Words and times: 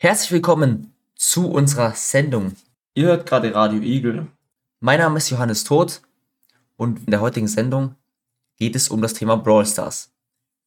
Herzlich 0.00 0.30
willkommen 0.30 0.94
zu 1.16 1.50
unserer 1.50 1.90
Sendung. 1.90 2.52
Ihr 2.94 3.06
hört 3.06 3.26
gerade 3.26 3.52
Radio 3.52 3.82
Eagle. 3.82 4.28
Mein 4.78 5.00
Name 5.00 5.18
ist 5.18 5.28
Johannes 5.28 5.64
Todt 5.64 6.02
und 6.76 7.00
in 7.00 7.10
der 7.10 7.20
heutigen 7.20 7.48
Sendung 7.48 7.96
geht 8.58 8.76
es 8.76 8.90
um 8.90 9.02
das 9.02 9.14
Thema 9.14 9.36
Brawl 9.36 9.66
Stars. 9.66 10.12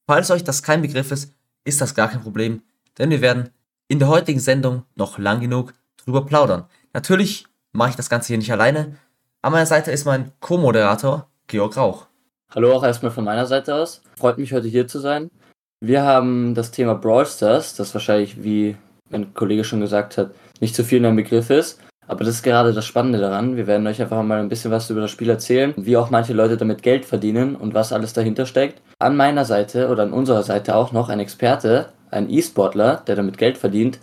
Falls 0.06 0.32
euch 0.32 0.44
das 0.44 0.64
kein 0.64 0.82
Begriff 0.82 1.14
ist, 1.14 1.34
ist 1.64 1.80
das 1.80 1.96
gar 1.96 2.10
kein 2.10 2.20
Problem, 2.20 2.62
denn 2.98 3.10
wir 3.10 3.22
werden 3.22 3.52
in 3.88 4.00
der 4.00 4.10
heutigen 4.10 4.42
Sendung 4.42 4.84
noch 4.96 5.18
lang 5.18 5.40
genug 5.40 5.74
drüber 5.96 6.26
plaudern. 6.26 6.66
Natürlich 6.92 7.46
mache 7.72 7.92
ich 7.92 7.96
das 7.96 8.10
Ganze 8.10 8.28
hier 8.28 8.38
nicht 8.38 8.52
alleine. 8.52 8.98
An 9.42 9.54
meiner 9.54 9.66
Seite 9.66 9.92
ist 9.92 10.04
mein 10.04 10.34
Co-Moderator 10.42 11.30
Georg 11.48 11.78
Rauch. 11.78 12.08
Hallo 12.54 12.74
auch 12.76 12.84
erstmal 12.84 13.14
von 13.14 13.24
meiner 13.24 13.46
Seite 13.46 13.76
aus. 13.76 14.02
Freut 14.18 14.38
mich 14.38 14.52
heute 14.52 14.68
hier 14.68 14.90
zu 14.90 15.00
sein. 15.00 15.32
Wir 15.80 16.04
haben 16.04 16.54
das 16.54 16.72
Thema 16.72 16.96
Brawl 16.96 17.26
Stars, 17.26 17.78
das 17.78 17.94
wahrscheinlich, 17.94 18.44
wie 18.44 18.76
mein 19.12 19.34
Kollege 19.34 19.64
schon 19.64 19.82
gesagt 19.82 20.18
hat, 20.18 20.32
nicht 20.60 20.76
zu 20.76 20.84
viel 20.84 21.06
ein 21.06 21.16
Begriff 21.16 21.50
ist. 21.50 21.80
Aber 22.08 22.24
das 22.26 22.36
ist 22.36 22.44
gerade 22.44 22.74
das 22.74 22.86
Spannende 22.86 23.20
daran. 23.20 23.56
Wir 23.56 23.68
werden 23.68 23.88
euch 23.88 24.02
einfach 24.02 24.22
mal 24.22 24.40
ein 24.40 24.50
bisschen 24.50 24.72
was 24.72 24.90
über 24.90 25.02
das 25.02 25.12
Spiel 25.12 25.30
erzählen, 25.30 25.74
wie 25.78 25.96
auch 25.96 26.10
manche 26.10 26.34
Leute 26.34 26.58
damit 26.58 26.84
Geld 26.84 27.06
verdienen 27.06 27.56
und 27.56 27.74
was 27.74 27.94
alles 27.94 28.12
dahinter 28.12 28.46
steckt. 28.46 28.82
An 29.00 29.16
meiner 29.16 29.46
Seite 29.46 29.88
oder 29.88 30.04
an 30.04 30.12
unserer 30.12 30.44
Seite 30.44 30.76
auch 30.76 30.92
noch 30.92 31.10
ein 31.10 31.20
Experte, 31.20 31.94
ein 32.10 32.30
E-Sportler, 32.30 33.04
der 33.08 33.16
damit 33.16 33.38
Geld 33.38 33.58
verdient. 33.58 34.00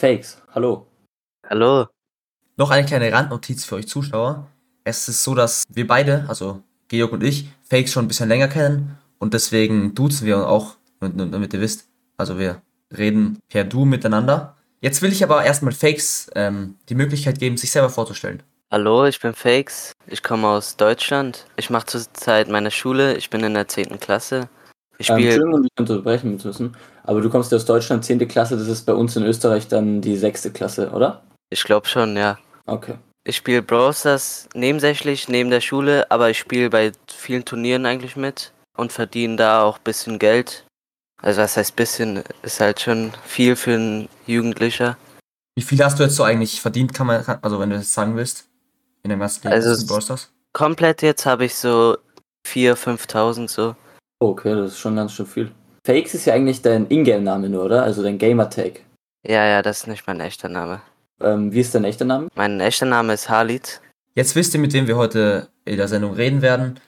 Fakes. 0.00 0.42
Hallo. 0.52 0.86
Hallo. 1.48 1.86
Noch 2.56 2.70
eine 2.70 2.86
kleine 2.86 3.12
Randnotiz 3.12 3.64
für 3.64 3.76
euch 3.76 3.86
Zuschauer. 3.86 4.48
Es 4.84 5.08
ist 5.08 5.22
so, 5.22 5.34
dass 5.34 5.64
wir 5.68 5.86
beide, 5.86 6.24
also 6.28 6.62
Georg 6.88 7.12
und 7.12 7.22
ich, 7.22 7.48
Fakes 7.62 7.92
schon 7.92 8.04
ein 8.04 8.08
bisschen 8.08 8.28
länger 8.28 8.48
kennen 8.48 8.98
und 9.18 9.34
deswegen 9.34 9.94
duzen 9.94 10.26
wir 10.26 10.48
auch 10.48 10.76
damit 11.00 11.54
ihr 11.54 11.60
wisst. 11.60 11.88
Also 12.16 12.38
wir 12.38 12.60
reden 12.96 13.38
per 13.48 13.64
Du 13.64 13.84
miteinander. 13.84 14.56
Jetzt 14.80 15.02
will 15.02 15.12
ich 15.12 15.22
aber 15.22 15.44
erstmal 15.44 15.72
Fakes 15.72 16.30
ähm, 16.34 16.76
die 16.88 16.94
Möglichkeit 16.94 17.38
geben, 17.38 17.56
sich 17.56 17.70
selber 17.70 17.88
vorzustellen. 17.88 18.42
Hallo, 18.70 19.04
ich 19.04 19.20
bin 19.20 19.34
Fakes. 19.34 19.92
Ich 20.06 20.22
komme 20.22 20.48
aus 20.48 20.76
Deutschland. 20.76 21.46
Ich 21.56 21.70
mache 21.70 21.86
zurzeit 21.86 22.48
meine 22.48 22.70
Schule. 22.70 23.16
Ich 23.16 23.30
bin 23.30 23.44
in 23.44 23.54
der 23.54 23.68
10. 23.68 24.00
Klasse. 24.00 24.48
Ich 24.98 25.06
spiele. 25.06 25.20
Ähm, 25.20 25.26
Entschuldigung, 25.26 25.54
um 25.54 25.62
dich 25.62 25.70
unterbrechen 25.78 26.40
müssen. 26.42 26.76
Aber 27.04 27.20
du 27.20 27.28
kommst 27.28 27.52
aus 27.52 27.64
Deutschland, 27.64 28.04
10. 28.04 28.26
Klasse. 28.28 28.56
Das 28.56 28.68
ist 28.68 28.86
bei 28.86 28.94
uns 28.94 29.14
in 29.14 29.24
Österreich 29.24 29.68
dann 29.68 30.00
die 30.00 30.16
6. 30.16 30.52
Klasse, 30.52 30.90
oder? 30.90 31.22
Ich 31.50 31.62
glaube 31.64 31.86
schon, 31.86 32.16
ja. 32.16 32.38
Okay. 32.66 32.94
Ich 33.24 33.36
spiele 33.36 33.62
Brawl 33.62 33.92
Stars 33.92 34.48
nebensächlich 34.54 35.28
neben 35.28 35.50
der 35.50 35.60
Schule, 35.60 36.10
aber 36.10 36.30
ich 36.30 36.38
spiele 36.38 36.70
bei 36.70 36.92
vielen 37.06 37.44
Turnieren 37.44 37.86
eigentlich 37.86 38.16
mit 38.16 38.52
und 38.76 38.90
verdiene 38.90 39.36
da 39.36 39.62
auch 39.62 39.78
ein 39.78 39.84
bisschen 39.84 40.18
Geld. 40.18 40.64
Also 41.22 41.40
was 41.40 41.56
heißt 41.56 41.76
bisschen, 41.76 42.24
ist 42.42 42.60
halt 42.60 42.80
schon 42.80 43.12
viel 43.24 43.54
für 43.54 43.74
einen 43.74 44.08
Jugendlicher. 44.26 44.96
Wie 45.54 45.62
viel 45.62 45.82
hast 45.82 45.98
du 45.98 46.02
jetzt 46.02 46.16
so 46.16 46.24
eigentlich 46.24 46.60
verdient, 46.60 46.92
kann 46.92 47.06
man, 47.06 47.24
also 47.42 47.60
wenn 47.60 47.70
du 47.70 47.76
das 47.76 47.94
sagen 47.94 48.16
willst, 48.16 48.48
in 49.04 49.10
dem 49.10 49.20
ganzen 49.20 49.46
also 49.46 49.86
Brosters? 49.86 50.32
Komplett 50.52 51.02
jetzt 51.02 51.24
habe 51.24 51.44
ich 51.44 51.54
so 51.54 51.96
4.000, 52.46 52.74
5.000 53.06 53.48
so. 53.48 53.76
Okay, 54.18 54.54
das 54.54 54.72
ist 54.72 54.78
schon 54.78 54.96
ganz 54.96 55.12
schön 55.12 55.26
viel. 55.26 55.52
Fakes 55.86 56.14
ist 56.14 56.24
ja 56.24 56.34
eigentlich 56.34 56.60
dein 56.60 56.88
Ingame-Name 56.88 57.48
nur, 57.48 57.64
oder? 57.64 57.82
Also 57.84 58.02
dein 58.02 58.18
Gamertag. 58.18 58.80
Ja, 59.26 59.46
ja, 59.46 59.62
das 59.62 59.80
ist 59.80 59.86
nicht 59.86 60.06
mein 60.06 60.20
echter 60.20 60.48
Name. 60.48 60.80
Ähm, 61.20 61.52
wie 61.52 61.60
ist 61.60 61.74
dein 61.74 61.84
echter 61.84 62.04
Name? 62.04 62.28
Mein 62.34 62.58
echter 62.60 62.86
Name 62.86 63.14
ist 63.14 63.28
Halit. 63.28 63.80
Jetzt 64.14 64.34
wisst 64.34 64.54
ihr, 64.54 64.60
mit 64.60 64.72
wem 64.72 64.86
wir 64.88 64.96
heute 64.96 65.48
in 65.64 65.76
der 65.76 65.88
Sendung 65.88 66.14
reden 66.14 66.42
werden. 66.42 66.80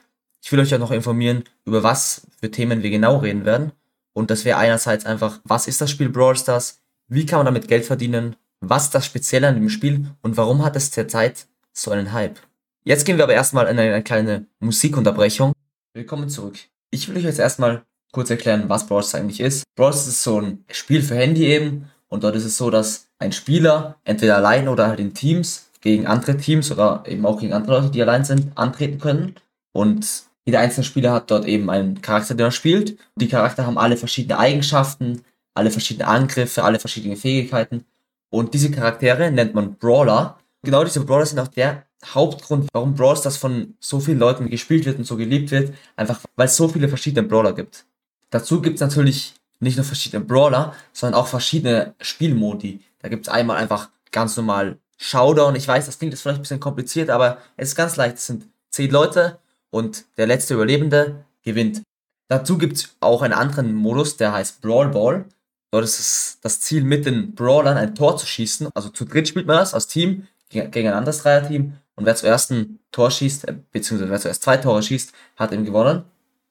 Ich 0.43 0.51
will 0.51 0.61
euch 0.61 0.71
ja 0.71 0.79
noch 0.79 0.91
informieren, 0.91 1.45
über 1.65 1.83
was 1.83 2.27
für 2.41 2.51
Themen 2.51 2.83
wir 2.83 2.91
genau 2.91 3.19
reden 3.19 3.45
werden. 3.45 3.73
Und 4.15 4.31
das 4.31 4.45
wäre 4.45 4.59
einerseits 4.59 5.05
einfach, 5.05 5.41
was 5.45 5.67
ist 5.67 5.81
das 5.81 5.91
Spiel 5.91 6.09
Brawl 6.09 6.37
Stars? 6.37 6.81
Wie 7.09 7.27
kann 7.27 7.41
man 7.41 7.47
damit 7.47 7.69
Geld 7.69 7.85
verdienen? 7.85 8.37
Was 8.61 8.85
ist 8.85 8.95
das 8.95 9.05
Spezielle 9.05 9.49
an 9.49 9.57
dem 9.57 9.69
Spiel? 9.69 10.07
Und 10.23 10.37
warum 10.37 10.65
hat 10.65 10.77
es 10.77 10.91
zurzeit 10.91 11.47
so 11.73 11.91
einen 11.91 12.13
Hype? 12.13 12.39
Jetzt 12.85 13.05
gehen 13.05 13.17
wir 13.19 13.25
aber 13.25 13.35
erstmal 13.35 13.67
in 13.67 13.79
eine 13.79 14.03
kleine 14.03 14.47
Musikunterbrechung. 14.61 15.53
Willkommen 15.95 16.29
zurück. 16.29 16.57
Ich 16.91 17.09
will 17.09 17.17
euch 17.17 17.25
jetzt 17.25 17.41
erstmal 17.41 17.83
kurz 18.13 18.31
erklären, 18.31 18.69
was 18.69 18.87
Brawl 18.87 19.03
Stars 19.03 19.21
eigentlich 19.21 19.41
ist. 19.41 19.65
Brawl 19.75 19.93
Stars 19.93 20.07
ist 20.07 20.23
so 20.23 20.41
ein 20.41 20.65
Spiel 20.71 21.03
für 21.03 21.17
Handy 21.17 21.47
eben. 21.47 21.91
Und 22.09 22.23
dort 22.23 22.37
ist 22.37 22.45
es 22.45 22.57
so, 22.57 22.71
dass 22.71 23.09
ein 23.19 23.33
Spieler 23.33 23.97
entweder 24.05 24.37
allein 24.37 24.69
oder 24.69 24.87
halt 24.87 25.01
in 25.01 25.15
Teams 25.15 25.71
gegen 25.81 26.07
andere 26.07 26.37
Teams 26.37 26.71
oder 26.71 27.03
eben 27.07 27.27
auch 27.27 27.41
gegen 27.41 27.53
andere 27.53 27.81
Leute, 27.81 27.91
die 27.91 28.01
allein 28.01 28.25
sind, 28.25 28.57
antreten 28.57 29.01
können. 29.01 29.35
Und 29.73 30.25
jeder 30.47 30.61
einzelne 30.61 30.85
Spieler 30.85 31.13
hat 31.13 31.31
dort 31.31 31.47
eben 31.47 31.71
einen 31.71 32.03
Charakter, 32.03 32.35
den 32.35 32.47
er 32.47 32.51
spielt. 32.51 32.99
Die 33.17 33.29
Charakter 33.29 33.67
haben 33.67 33.79
alle 33.79 33.97
verschiedene 33.97 34.39
Eigenschaften, 34.39 35.23
alle 35.55 35.71
verschiedene 35.71 36.07
Angriffe, 36.07 36.65
alle 36.65 36.79
verschiedene 36.79 37.17
Fähigkeiten. 37.17 37.85
Und 38.31 38.53
diese 38.53 38.71
Charaktere 38.71 39.31
nennt 39.31 39.55
man 39.55 39.75
Brawler. 39.77 40.39
Genau 40.63 40.85
diese 40.85 41.05
Brawler 41.05 41.27
sind 41.27 41.39
auch 41.39 41.49
der 41.49 41.85
Hauptgrund, 42.05 42.69
warum 42.73 42.95
Brawl 42.95 43.17
Stars 43.17 43.37
von 43.37 43.75
so 43.81 44.01
vielen 44.01 44.19
Leuten 44.19 44.51
gespielt 44.51 44.85
wird 44.85 44.99
und 44.99 45.05
so 45.05 45.17
geliebt 45.17 45.51
wird. 45.51 45.73
Einfach 45.97 46.21
weil 46.37 46.47
es 46.47 46.57
so 46.57 46.69
viele 46.69 46.89
verschiedene 46.89 47.27
Brawler 47.27 47.55
gibt. 47.55 47.87
Dazu 48.31 48.61
gibt 48.61 48.75
es 48.75 48.81
natürlich 48.81 49.35
nicht 49.61 49.77
nur 49.77 49.85
verschiedene 49.85 50.23
Brawler, 50.23 50.75
sondern 50.93 51.19
auch 51.21 51.29
verschiedene 51.29 51.95
Spielmodi. 52.01 52.81
Da 52.99 53.09
gibt 53.09 53.27
es 53.27 53.33
einmal 53.33 53.57
einfach 53.57 53.89
ganz 54.11 54.37
normal 54.37 54.79
Showdown. 54.99 55.57
Ich 55.57 55.67
weiß, 55.67 55.87
das 55.87 55.99
klingt 55.99 56.13
jetzt 56.13 56.23
vielleicht 56.23 56.41
ein 56.41 56.43
bisschen 56.43 56.61
kompliziert, 56.61 57.09
aber 57.09 57.39
es 57.57 57.69
ist 57.69 57.77
ganz 57.77 57.97
leicht. 57.97 58.17
Es 58.17 58.27
sind 58.27 58.47
zehn 58.71 58.91
Leute 58.91 59.39
und 59.75 60.05
der 60.19 60.29
letzte 60.29 60.55
Überlebende 60.55 61.25
gewinnt. 61.43 61.83
Dazu 62.29 62.59
gibt 62.59 62.77
es 62.77 62.97
auch 63.01 63.23
einen 63.23 63.35
anderen 63.35 63.75
Modus, 63.75 64.17
der 64.17 64.33
heißt 64.33 64.61
Brawl 64.61 64.89
Ball. 64.89 65.25
Dort 65.73 65.83
ist 65.83 65.99
es 65.99 66.39
das 66.43 66.61
Ziel, 66.61 66.85
mit 66.85 67.07
den 67.07 67.35
Brawlern 67.35 67.77
ein 67.77 67.97
Tor 67.97 68.17
zu 68.17 68.25
schießen. 68.25 68.69
Also 68.73 68.91
zu 68.91 69.05
dritt 69.05 69.27
spielt 69.27 69.49
man 69.49 69.57
das 69.57 69.75
als 69.75 69.89
Team 69.89 70.29
gegen, 70.49 70.87
ein 70.87 70.95
anderes 70.95 71.23
Dreierteam. 71.23 71.73
Und 71.97 72.07
wer 72.07 72.15
zuerst 72.15 72.53
ein 72.53 72.79
Tor 72.93 73.11
schießt, 73.11 73.49
äh, 73.49 73.55
beziehungsweise 73.73 74.13
wer 74.13 74.21
zuerst 74.21 74.45
zwei 74.45 74.59
Tore 74.59 74.81
schießt, 74.81 75.13
hat 75.37 75.53
eben 75.53 75.65
gewonnen. 75.65 76.05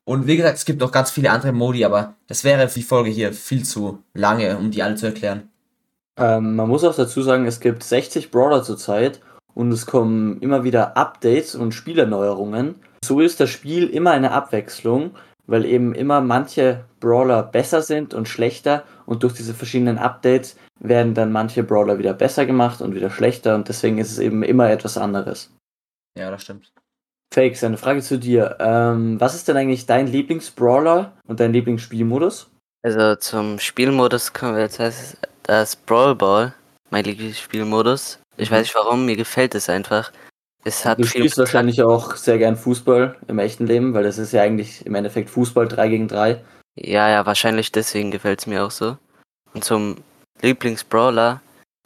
Und 0.03 0.27
wie 0.27 0.35
gesagt, 0.35 0.57
es 0.57 0.65
gibt 0.65 0.81
noch 0.81 0.91
ganz 0.91 1.09
viele 1.09 1.31
andere 1.31 1.53
Modi, 1.53 1.85
aber 1.85 2.15
das 2.27 2.43
wäre 2.43 2.67
die 2.67 2.83
Folge 2.83 3.09
hier 3.09 3.31
viel 3.31 3.63
zu 3.63 4.03
lange, 4.13 4.57
um 4.57 4.69
die 4.69 4.83
alle 4.83 4.95
zu 4.95 5.05
erklären. 5.05 5.49
Ähm, 6.17 6.57
man 6.57 6.67
muss 6.67 6.83
auch 6.83 6.95
dazu 6.95 7.21
sagen, 7.21 7.45
es 7.45 7.61
gibt 7.61 7.83
60 7.83 8.31
Brawler 8.31 8.63
zurzeit 8.63 9.21
und 9.53 9.71
es 9.71 9.85
kommen 9.85 10.41
immer 10.41 10.65
wieder 10.65 10.97
Updates 10.97 11.55
und 11.55 11.71
Spielerneuerungen. 11.71 12.75
So 13.03 13.19
ist 13.19 13.41
das 13.41 13.49
Spiel 13.49 13.89
immer 13.89 14.11
eine 14.11 14.31
Abwechslung, 14.31 15.11
weil 15.45 15.65
eben 15.65 15.93
immer 15.93 16.21
manche 16.21 16.85
Brawler 17.01 17.43
besser 17.43 17.81
sind 17.81 18.13
und 18.13 18.29
schlechter 18.29 18.85
und 19.05 19.23
durch 19.23 19.33
diese 19.33 19.53
verschiedenen 19.53 19.97
Updates 19.97 20.55
werden 20.79 21.13
dann 21.13 21.33
manche 21.33 21.63
Brawler 21.63 21.99
wieder 21.99 22.13
besser 22.13 22.45
gemacht 22.45 22.79
und 22.81 22.95
wieder 22.95 23.09
schlechter 23.09 23.55
und 23.55 23.67
deswegen 23.67 23.97
ist 23.97 24.09
es 24.09 24.19
eben 24.19 24.41
immer 24.41 24.69
etwas 24.69 24.97
anderes. 24.97 25.53
Ja, 26.17 26.31
das 26.31 26.43
stimmt. 26.43 26.71
Fakes, 27.33 27.63
eine 27.65 27.77
Frage 27.77 28.01
zu 28.01 28.17
dir. 28.17 28.55
Ähm, 28.61 29.19
was 29.19 29.35
ist 29.35 29.49
denn 29.49 29.57
eigentlich 29.57 29.85
dein 29.85 30.07
Lieblingsbrawler 30.07 31.11
und 31.27 31.41
dein 31.41 31.51
Lieblingsspielmodus? 31.51 32.49
Also 32.83 33.15
zum 33.15 33.59
Spielmodus 33.59 34.31
kommen 34.31 34.55
wir 34.55 34.61
jetzt 34.61 34.79
heißt 34.79 35.17
das 35.43 35.75
Brawl 35.75 36.15
Ball, 36.15 36.53
mein 36.89 37.03
Lieblingsspielmodus. 37.03 38.19
Ich 38.37 38.49
mhm. 38.49 38.55
weiß 38.55 38.61
nicht 38.61 38.75
warum, 38.75 39.05
mir 39.05 39.17
gefällt 39.17 39.55
es 39.55 39.67
einfach. 39.67 40.13
Es 40.65 40.85
hat 40.85 40.99
du 40.99 41.03
spielst 41.03 41.37
wahrscheinlich 41.37 41.81
auch 41.81 42.15
sehr 42.15 42.37
gern 42.37 42.55
Fußball 42.55 43.17
im 43.27 43.39
echten 43.39 43.67
Leben, 43.67 43.93
weil 43.93 44.03
das 44.03 44.17
ist 44.17 44.31
ja 44.31 44.41
eigentlich 44.41 44.85
im 44.85 44.95
Endeffekt 44.95 45.29
Fußball 45.29 45.67
3 45.67 45.89
gegen 45.89 46.07
3. 46.07 46.41
Ja, 46.75 47.09
ja, 47.09 47.25
wahrscheinlich 47.25 47.71
deswegen 47.71 48.11
gefällt 48.11 48.39
es 48.39 48.47
mir 48.47 48.63
auch 48.63 48.71
so. 48.71 48.97
Und 49.53 49.63
zum 49.63 49.97
Lieblingsbrawler 50.41 51.41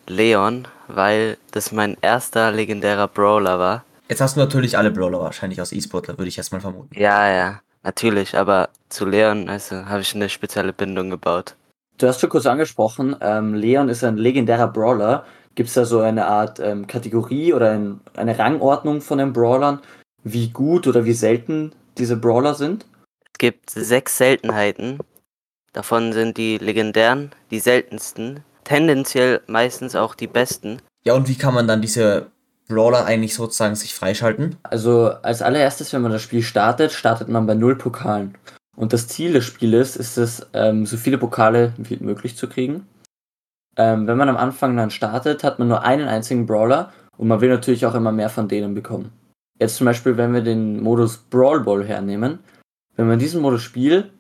Leon, 0.08 0.68
weil 0.88 1.38
das 1.52 1.72
mein 1.72 1.98
erster 2.02 2.52
legendärer 2.52 3.08
Brawler 3.08 3.60
war. 3.60 3.84
Jetzt 4.10 4.22
hast 4.22 4.36
du 4.36 4.40
natürlich 4.40 4.78
alle 4.78 4.92
Brawler 4.92 5.20
wahrscheinlich 5.20 5.60
aus 5.60 5.74
E-Sportler, 5.74 6.18
würde 6.18 6.30
ich 6.30 6.38
erstmal 6.38 6.62
vermuten. 6.62 6.90
Ja, 6.98 7.30
ja, 7.30 7.60
natürlich, 7.84 8.38
aber 8.38 8.70
zu 8.90 9.06
Leon 9.06 9.50
also, 9.50 9.86
habe 9.86 10.02
ich 10.02 10.16
eine 10.16 10.30
spezielle 10.30 10.72
Bindung 10.72 11.10
gebaut. 11.10 11.56
Du 11.98 12.08
hast 12.08 12.22
schon 12.22 12.30
kurz 12.30 12.46
angesprochen, 12.46 13.16
ähm, 13.22 13.54
Leon 13.54 13.90
ist 13.90 14.04
ein 14.04 14.18
legendärer 14.18 14.68
Brawler. 14.68 15.26
Gibt 15.58 15.70
es 15.70 15.74
da 15.74 15.86
so 15.86 16.02
eine 16.02 16.28
Art 16.28 16.60
ähm, 16.60 16.86
Kategorie 16.86 17.52
oder 17.52 17.72
ein, 17.72 18.00
eine 18.16 18.38
Rangordnung 18.38 19.02
von 19.02 19.18
den 19.18 19.34
Brawlern, 19.34 19.80
wie 20.24 20.50
gut 20.50 20.86
oder 20.86 21.04
wie 21.04 21.14
selten 21.14 21.72
diese 21.98 22.16
Brawler 22.16 22.54
sind? 22.54 22.86
Es 23.34 23.40
gibt 23.40 23.72
sechs 23.72 24.20
Seltenheiten. 24.20 25.00
Davon 25.74 26.14
sind 26.14 26.38
die 26.38 26.60
legendären 26.60 27.32
die 27.50 27.58
seltensten, 27.58 28.42
tendenziell 28.66 29.42
meistens 29.48 29.96
auch 29.96 30.14
die 30.14 30.28
besten. 30.28 30.78
Ja, 31.04 31.16
und 31.16 31.28
wie 31.28 31.40
kann 31.40 31.56
man 31.56 31.68
dann 31.68 31.82
diese 31.82 32.28
Brawler 32.68 33.06
eigentlich 33.06 33.34
sozusagen 33.34 33.74
sich 33.74 33.96
freischalten? 33.96 34.58
Also 34.62 35.08
als 35.24 35.42
allererstes, 35.42 35.92
wenn 35.92 36.04
man 36.04 36.12
das 36.12 36.22
Spiel 36.22 36.44
startet, 36.44 36.92
startet 36.92 37.30
man 37.30 37.48
bei 37.48 37.56
null 37.56 37.80
Pokalen. 37.80 38.38
Und 38.76 38.94
das 38.94 39.08
Ziel 39.08 39.34
des 39.34 39.46
Spieles 39.46 39.96
ist 39.96 40.20
es, 40.20 40.46
ähm, 40.54 40.86
so 40.86 40.98
viele 40.98 41.18
Pokale 41.18 41.74
wie 41.78 41.98
möglich 41.98 42.38
zu 42.38 42.48
kriegen. 42.48 42.86
Ähm, 43.78 44.08
wenn 44.08 44.18
man 44.18 44.30
am 44.30 44.38
Anfang 44.38 44.76
dann 44.76 44.90
startet, 44.90 45.44
hat 45.44 45.60
man 45.60 45.68
nur 45.68 45.84
einen 45.84 46.08
einzigen 46.08 46.46
Brawler 46.46 46.92
und 47.18 47.28
man 47.28 47.42
will 47.42 47.50
natürlich 47.50 47.86
auch 47.86 47.96
immer 47.96 48.12
mehr 48.12 48.30
von 48.30 48.48
denen 48.48 48.74
bekommen. 48.74 49.12
Jetzt 49.60 49.78
zum 49.78 49.86
Beispiel, 49.86 50.18
wenn 50.18 50.34
wir 50.34 50.42
den 50.42 50.82
Modus 50.82 51.18
Brawl 51.18 51.62
Ball 51.62 51.84
hernehmen, 51.84 52.40
wenn 52.96 53.08
man 53.08 53.20
diesen 53.20 53.42
Modus 53.42 53.62
spielt, 53.62 54.12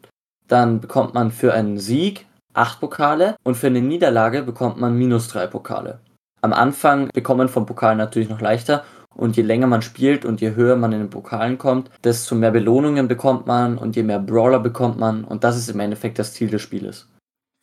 dann 0.48 0.80
bekommt 0.80 1.13
man 1.13 1.31
für 1.31 1.54
einen 1.54 1.77
Sieg 1.80 2.25
8 2.54 2.80
Pokale 2.80 3.36
und 3.44 3.56
für 3.56 3.68
eine 3.68 3.81
Niederlage 3.81 4.44
bekommt 4.44 4.80
man 4.80 4.98
minus 4.98 5.27
3 5.30 5.48
Pokale. 5.48 6.00
Am 6.42 6.54
Anfang 6.54 7.09
bekommt 7.13 7.39
man 7.39 7.50
vom 7.50 7.65
Pokal 7.65 7.95
natürlich 7.95 8.30
noch 8.30 8.42
leichter 8.42 8.83
und 9.15 9.36
je 9.36 9.44
länger 9.44 9.68
man 9.68 9.81
spielt 9.81 10.25
und 10.25 10.42
je 10.42 10.56
höher 10.56 10.75
man 10.75 10.94
in 10.94 11.00
den 11.00 11.09
Pokalen 11.09 11.57
kommt, 11.57 11.89
desto 12.04 12.36
mehr 12.36 12.51
Belohnungen 12.51 13.07
bekommt 13.07 13.48
man 13.48 13.77
und 13.77 13.95
je 13.95 14.04
mehr 14.04 14.19
Brawler 14.19 14.59
bekommt 14.59 14.98
man 14.98 15.24
und 15.24 15.44
das 15.44 15.57
ist 15.57 15.69
im 15.69 15.80
Endeffekt 15.80 16.19
das 16.19 16.33
Ziel 16.33 16.50
des 16.50 16.62
Spieles. 16.62 17.07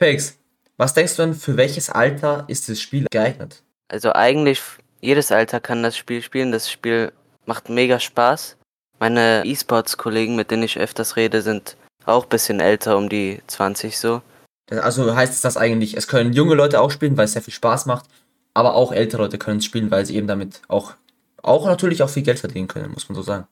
Felix, 0.01 0.39
was 0.77 0.95
denkst 0.95 1.17
du 1.17 1.23
denn, 1.23 1.35
für 1.35 1.57
welches 1.57 1.91
Alter 1.91 2.45
ist 2.49 2.69
das 2.69 2.81
Spiel 2.81 3.07
geeignet? 3.11 3.63
Also 3.89 4.13
eigentlich 4.13 4.61
jedes 5.01 5.31
Alter 5.31 5.61
kann 5.61 5.83
das 5.83 5.97
Spiel 5.97 6.23
spielen. 6.23 6.51
Das 6.51 6.71
Spiel 6.71 7.13
macht 7.47 7.69
mega 7.69 8.01
Spaß. 8.01 8.57
Meine 8.99 9.43
E-Sports-Kollegen, 9.45 10.35
mit 10.37 10.51
denen 10.51 10.63
ich 10.63 10.79
öfters 10.79 11.17
rede, 11.17 11.43
sind 11.43 11.77
auch 12.07 12.25
ein 12.25 12.29
bisschen 12.29 12.61
älter, 12.61 12.97
um 12.97 13.09
die 13.09 13.41
20 13.47 13.99
so. 13.99 14.23
Also 14.71 15.15
heißt 15.15 15.35
es 15.35 15.43
das 15.43 15.57
eigentlich, 15.57 15.97
es 15.97 16.09
können 16.09 16.33
junge 16.33 16.55
Leute 16.55 16.81
auch 16.81 16.91
spielen, 16.91 17.17
weil 17.17 17.27
es 17.27 17.33
sehr 17.33 17.43
viel 17.43 17.53
Spaß 17.53 17.87
macht, 17.87 18.07
aber 18.55 18.75
auch 18.75 18.93
ältere 18.93 19.23
Leute 19.23 19.37
können 19.39 19.59
es 19.59 19.67
spielen, 19.67 19.91
weil 19.91 20.07
sie 20.07 20.17
eben 20.17 20.27
damit 20.27 20.63
auch, 20.69 20.95
auch 21.43 21.67
natürlich 21.67 22.03
auch 22.03 22.09
viel 22.09 22.23
Geld 22.23 22.39
verdienen 22.39 22.69
können, 22.69 22.93
muss 22.93 23.09
man 23.09 23.17
so 23.17 23.23
sagen. 23.23 23.47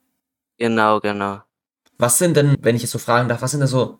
Genau, 0.59 1.01
genau. 1.01 1.43
Was 1.99 2.19
sind 2.19 2.37
denn, 2.37 2.57
wenn 2.61 2.77
ich 2.77 2.83
jetzt 2.83 2.93
so 2.93 2.99
fragen 2.99 3.29
darf, 3.29 3.43
was 3.43 3.51
sind 3.51 3.61
denn 3.61 3.69
so 3.69 3.99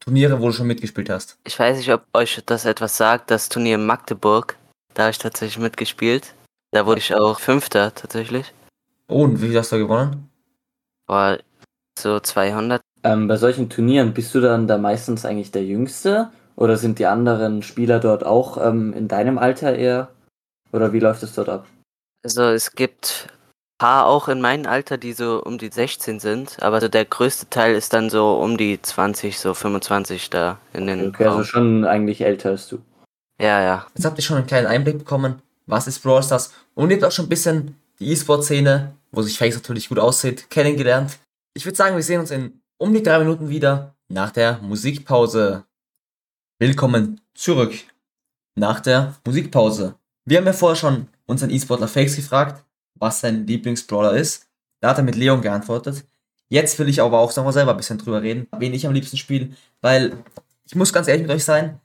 Turniere, 0.00 0.40
wo 0.40 0.46
du 0.46 0.52
schon 0.52 0.66
mitgespielt 0.66 1.10
hast? 1.10 1.38
Ich 1.44 1.58
weiß 1.58 1.76
nicht, 1.76 1.92
ob 1.92 2.04
euch 2.14 2.42
das 2.46 2.64
etwas 2.64 2.96
sagt, 2.96 3.30
das 3.30 3.48
Turnier 3.48 3.76
in 3.76 3.86
Magdeburg. 3.86 4.56
Da 4.94 5.04
habe 5.04 5.10
ich 5.10 5.18
tatsächlich 5.18 5.58
mitgespielt. 5.58 6.34
Da 6.72 6.86
wurde 6.86 7.00
ich 7.00 7.14
auch 7.14 7.38
Fünfter 7.38 7.94
tatsächlich. 7.94 8.52
Oh, 9.08 9.24
und 9.24 9.42
wie 9.42 9.48
viel 9.48 9.58
hast 9.58 9.72
du 9.72 9.78
gewonnen? 9.78 10.30
War 11.06 11.38
so 11.98 12.18
200. 12.18 12.80
Ähm, 13.02 13.28
bei 13.28 13.36
solchen 13.36 13.68
Turnieren 13.68 14.14
bist 14.14 14.34
du 14.34 14.40
dann 14.40 14.66
da 14.66 14.78
meistens 14.78 15.24
eigentlich 15.24 15.50
der 15.50 15.64
Jüngste 15.64 16.30
oder 16.56 16.76
sind 16.76 16.98
die 16.98 17.06
anderen 17.06 17.62
Spieler 17.62 18.00
dort 18.00 18.24
auch 18.24 18.56
ähm, 18.64 18.92
in 18.92 19.08
deinem 19.08 19.38
Alter 19.38 19.74
eher? 19.74 20.10
Oder 20.72 20.92
wie 20.92 21.00
läuft 21.00 21.22
es 21.22 21.34
dort 21.34 21.48
ab? 21.48 21.66
Also 22.22 22.44
es 22.44 22.72
gibt 22.72 23.28
paar 23.80 24.06
auch 24.06 24.28
in 24.28 24.42
meinem 24.42 24.66
Alter, 24.66 24.98
die 24.98 25.14
so 25.14 25.42
um 25.42 25.56
die 25.56 25.70
16 25.70 26.20
sind, 26.20 26.62
aber 26.62 26.82
so 26.82 26.88
der 26.88 27.06
größte 27.06 27.48
Teil 27.48 27.74
ist 27.74 27.94
dann 27.94 28.10
so 28.10 28.34
um 28.34 28.58
die 28.58 28.80
20, 28.80 29.38
so 29.38 29.54
25 29.54 30.28
da 30.28 30.58
in 30.74 30.86
den 30.86 31.08
Okay, 31.08 31.24
also 31.24 31.36
Raum. 31.38 31.44
schon 31.44 31.84
eigentlich 31.86 32.20
älter 32.20 32.50
als 32.50 32.68
du. 32.68 32.82
Ja, 33.40 33.62
ja. 33.62 33.86
Jetzt 33.94 34.04
habt 34.04 34.18
ihr 34.18 34.22
schon 34.22 34.36
einen 34.36 34.46
kleinen 34.46 34.66
Einblick 34.66 34.98
bekommen, 34.98 35.40
was 35.64 35.86
ist 35.86 36.02
Brawl 36.02 36.22
Stars 36.22 36.52
und 36.74 36.90
ihr 36.90 36.96
habt 36.96 37.06
auch 37.06 37.10
schon 37.12 37.24
ein 37.24 37.30
bisschen 37.30 37.74
die 37.98 38.12
E-Sport-Szene, 38.12 38.92
wo 39.12 39.22
sich 39.22 39.38
Felix 39.38 39.56
natürlich 39.56 39.88
gut 39.88 39.98
aussieht, 39.98 40.50
kennengelernt. 40.50 41.16
Ich 41.54 41.64
würde 41.64 41.76
sagen, 41.76 41.96
wir 41.96 42.02
sehen 42.02 42.20
uns 42.20 42.30
in 42.30 42.60
um 42.76 42.92
die 42.92 43.02
drei 43.02 43.18
Minuten 43.18 43.48
wieder 43.48 43.94
nach 44.08 44.30
der 44.30 44.58
Musikpause. 44.60 45.64
Willkommen 46.58 47.22
zurück 47.32 47.72
nach 48.56 48.80
der 48.80 49.14
Musikpause. 49.24 49.94
Wir 50.26 50.36
haben 50.36 50.46
ja 50.46 50.52
vorher 50.52 50.76
schon 50.76 51.08
unseren 51.24 51.48
E-Sportler 51.48 51.88
Felix 51.88 52.14
gefragt, 52.16 52.62
was 52.94 53.20
sein 53.20 53.46
Lieblingsbrawler 53.46 54.16
ist. 54.16 54.46
Da 54.80 54.90
hat 54.90 54.98
er 54.98 55.04
mit 55.04 55.16
Leon 55.16 55.42
geantwortet. 55.42 56.04
Jetzt 56.48 56.78
will 56.78 56.88
ich 56.88 57.00
aber 57.00 57.18
auch 57.18 57.34
nochmal 57.36 57.52
selber 57.52 57.72
ein 57.72 57.76
bisschen 57.76 57.98
drüber 57.98 58.22
reden, 58.22 58.48
wen 58.58 58.74
ich 58.74 58.86
am 58.86 58.92
liebsten 58.92 59.16
spiele, 59.16 59.50
weil 59.80 60.12
ich 60.64 60.74
muss 60.74 60.92
ganz 60.92 61.06
ehrlich 61.06 61.22
mit 61.22 61.30
euch 61.30 61.44
sein, 61.44 61.80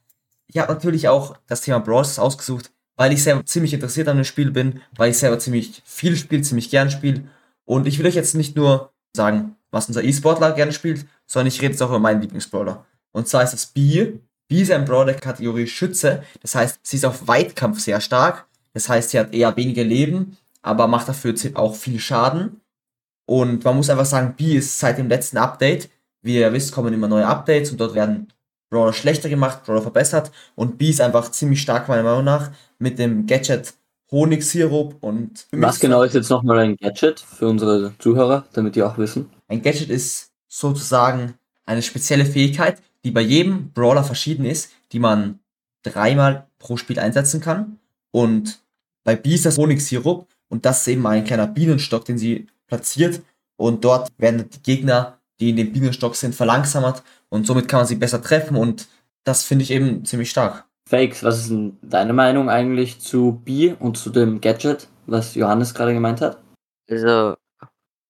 ich 0.47 0.57
habe 0.57 0.73
natürlich 0.73 1.07
auch 1.07 1.37
das 1.47 1.61
Thema 1.61 1.79
Brawl 1.79 2.03
Stars 2.03 2.19
ausgesucht, 2.19 2.71
weil 2.95 3.11
ich 3.11 3.23
selber 3.23 3.45
ziemlich 3.45 3.73
interessiert 3.73 4.07
an 4.07 4.17
dem 4.17 4.25
Spiel 4.25 4.51
bin, 4.51 4.81
weil 4.95 5.11
ich 5.11 5.17
selber 5.17 5.39
ziemlich 5.39 5.81
viel 5.85 6.15
spiele, 6.15 6.41
ziemlich 6.41 6.69
gern 6.69 6.89
spiele. 6.89 7.23
Und 7.65 7.87
ich 7.87 7.99
will 7.99 8.05
euch 8.05 8.15
jetzt 8.15 8.35
nicht 8.35 8.55
nur 8.55 8.91
sagen, 9.15 9.55
was 9.71 9.87
unser 9.87 10.03
E-Sportler 10.03 10.53
gerne 10.53 10.71
spielt, 10.71 11.05
sondern 11.25 11.47
ich 11.47 11.61
rede 11.61 11.71
jetzt 11.73 11.81
auch 11.81 11.89
über 11.89 11.99
meinen 11.99 12.21
Lieblingsbrawler. 12.21 12.85
Und 13.11 13.27
zwar 13.27 13.43
ist 13.43 13.53
das 13.53 13.65
Bee. 13.65 14.19
Bee 14.47 14.61
ist 14.61 14.71
ein 14.71 14.85
Brawler 14.85 15.15
Kategorie 15.15 15.67
Schütze. 15.67 16.23
Das 16.41 16.55
heißt, 16.55 16.79
sie 16.83 16.97
ist 16.97 17.05
auf 17.05 17.27
Weitkampf 17.27 17.79
sehr 17.79 17.99
stark. 18.01 18.45
Das 18.73 18.87
heißt, 18.87 19.09
sie 19.09 19.19
hat 19.19 19.33
eher 19.33 19.55
weniger 19.57 19.83
Leben, 19.83 20.37
aber 20.65 20.87
macht 20.87 21.07
dafür 21.07 21.35
auch 21.53 21.75
viel 21.75 21.99
Schaden. 21.99 22.61
Und 23.27 23.63
man 23.63 23.75
muss 23.75 23.89
einfach 23.89 24.05
sagen, 24.05 24.33
Bee 24.35 24.57
ist 24.57 24.79
seit 24.79 24.97
dem 24.97 25.07
letzten 25.07 25.37
Update, 25.37 25.89
wie 26.23 26.39
ihr 26.39 26.53
wisst, 26.53 26.73
kommen 26.73 26.91
immer 26.91 27.07
neue 27.07 27.27
Updates 27.27 27.71
und 27.71 27.79
dort 27.79 27.93
werden 27.93 28.33
Brawler 28.71 28.93
schlechter 28.93 29.29
gemacht, 29.29 29.63
Brawler 29.63 29.83
verbessert. 29.83 30.31
Und 30.55 30.79
B 30.79 30.89
ist 30.89 31.01
einfach 31.01 31.29
ziemlich 31.29 31.61
stark, 31.61 31.87
meiner 31.87 32.01
Meinung 32.01 32.23
nach, 32.23 32.49
mit 32.79 32.97
dem 32.97 33.27
Gadget 33.27 33.75
Honigsirup 34.09 34.95
und. 35.01 35.45
Was 35.51 35.79
genau 35.79 36.01
ist 36.01 36.15
jetzt 36.15 36.29
nochmal 36.29 36.59
ein 36.59 36.77
Gadget 36.77 37.19
für 37.19 37.47
unsere 37.47 37.93
Zuhörer, 37.99 38.45
damit 38.53 38.75
die 38.75 38.81
auch 38.81 38.97
wissen? 38.97 39.29
Ein 39.47 39.61
Gadget 39.61 39.91
ist 39.91 40.31
sozusagen 40.47 41.35
eine 41.65 41.83
spezielle 41.83 42.25
Fähigkeit, 42.25 42.81
die 43.03 43.11
bei 43.11 43.21
jedem 43.21 43.71
Brawler 43.71 44.03
verschieden 44.03 44.45
ist, 44.45 44.71
die 44.91 44.99
man 44.99 45.39
dreimal 45.83 46.47
pro 46.57 46.75
Spiel 46.75 46.99
einsetzen 46.99 47.39
kann. 47.39 47.79
Und 48.09 48.61
bei 49.03 49.15
B 49.15 49.35
ist 49.35 49.45
das 49.45 49.59
Honigsirup 49.59 50.27
und 50.55 50.65
das 50.65 50.79
ist 50.79 50.87
eben 50.87 51.05
ein 51.05 51.25
kleiner 51.25 51.47
Bienenstock, 51.47 52.05
den 52.05 52.17
sie 52.17 52.47
platziert. 52.67 53.21
Und 53.57 53.83
dort 53.83 54.09
werden 54.17 54.49
die 54.49 54.63
Gegner, 54.63 55.19
die 55.37 55.49
in 55.49 55.57
dem 55.57 55.73
Bienenstock 55.73 56.15
sind, 56.15 56.33
verlangsamt 56.33 57.03
und 57.27 57.45
somit 57.45 57.67
kann 57.67 57.79
man 57.79 57.87
sie 57.87 57.97
besser 57.97 58.21
treffen 58.21 58.55
und 58.55 58.87
das 59.25 59.43
finde 59.43 59.63
ich 59.63 59.71
eben 59.71 60.05
ziemlich 60.05 60.29
stark. 60.29 60.63
Fakes, 60.87 61.23
was 61.23 61.39
ist 61.39 61.49
denn 61.49 61.77
deine 61.81 62.13
Meinung 62.13 62.49
eigentlich 62.49 63.01
zu 63.01 63.41
B 63.43 63.73
und 63.77 63.97
zu 63.97 64.11
dem 64.11 64.39
Gadget, 64.39 64.87
was 65.07 65.35
Johannes 65.35 65.73
gerade 65.73 65.93
gemeint 65.93 66.21
hat? 66.21 66.37
Also, 66.89 67.35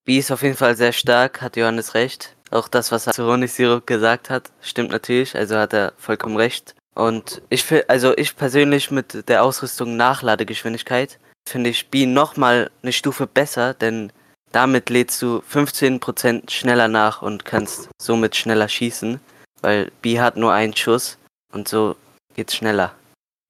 B 0.03 0.19
ist 0.19 0.31
auf 0.31 0.43
jeden 0.43 0.57
Fall 0.57 0.75
sehr 0.75 0.93
stark, 0.93 1.41
hat 1.41 1.57
Johannes 1.57 1.95
recht. 1.95 2.35
Auch 2.51 2.67
das, 2.67 2.91
was 2.91 3.07
er 3.07 3.13
zu 3.13 3.25
Honigsirup 3.25 3.87
gesagt 3.87 4.29
hat, 4.29 4.51
stimmt 4.61 4.91
natürlich, 4.91 5.35
also 5.35 5.57
hat 5.57 5.73
er 5.73 5.93
vollkommen 5.97 6.37
recht. 6.37 6.75
Und 6.93 7.41
ich 7.49 7.63
finde, 7.63 7.89
also 7.89 8.15
ich 8.15 8.35
persönlich 8.35 8.91
mit 8.91 9.27
der 9.29 9.43
Ausrüstung 9.43 9.97
Nachladegeschwindigkeit 9.97 11.17
finde 11.47 11.69
ich 11.69 11.89
B 11.89 12.05
nochmal 12.05 12.69
eine 12.81 12.91
Stufe 12.91 13.27
besser, 13.27 13.73
denn 13.73 14.11
damit 14.51 14.89
lädst 14.89 15.21
du 15.21 15.43
15% 15.51 16.49
schneller 16.49 16.87
nach 16.87 17.21
und 17.21 17.45
kannst 17.45 17.89
somit 18.01 18.35
schneller 18.35 18.69
schießen, 18.69 19.19
weil 19.61 19.91
B 20.01 20.19
hat 20.19 20.37
nur 20.37 20.53
einen 20.53 20.75
Schuss 20.75 21.17
und 21.53 21.67
so 21.67 21.95
geht's 22.35 22.55
schneller. 22.55 22.93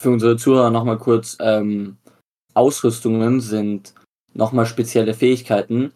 Für 0.01 0.09
unsere 0.09 0.38
Zuhörer 0.38 0.71
nochmal 0.71 0.97
kurz, 0.97 1.38
ähm, 1.39 1.97
Ausrüstungen 2.53 3.42
sind 3.42 3.94
nochmal 4.33 4.65
spezielle 4.65 5.13
Fähigkeiten, 5.13 5.94